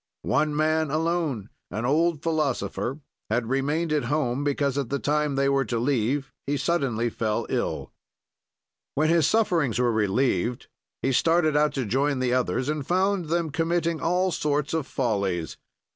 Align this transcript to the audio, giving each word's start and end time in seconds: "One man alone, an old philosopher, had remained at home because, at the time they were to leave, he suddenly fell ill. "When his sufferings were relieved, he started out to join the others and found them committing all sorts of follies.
"One 0.23 0.55
man 0.55 0.89
alone, 0.89 1.51
an 1.69 1.85
old 1.85 2.23
philosopher, 2.23 3.01
had 3.29 3.51
remained 3.51 3.93
at 3.93 4.05
home 4.05 4.43
because, 4.43 4.75
at 4.75 4.89
the 4.89 4.97
time 4.97 5.35
they 5.35 5.47
were 5.47 5.63
to 5.65 5.77
leave, 5.77 6.31
he 6.47 6.57
suddenly 6.57 7.07
fell 7.11 7.45
ill. 7.51 7.93
"When 8.95 9.09
his 9.09 9.27
sufferings 9.27 9.77
were 9.77 9.91
relieved, 9.91 10.67
he 11.03 11.11
started 11.11 11.55
out 11.55 11.75
to 11.75 11.85
join 11.85 12.17
the 12.17 12.33
others 12.33 12.67
and 12.67 12.83
found 12.83 13.25
them 13.25 13.51
committing 13.51 14.01
all 14.01 14.31
sorts 14.31 14.73
of 14.73 14.87
follies. 14.87 15.57